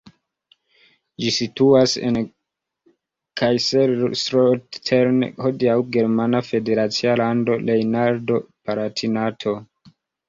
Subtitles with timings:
[1.23, 2.15] Ĝi situas en
[3.41, 9.55] Kaiserslautern, hodiaŭ germana federacia lando Rejnlando-Palatinato.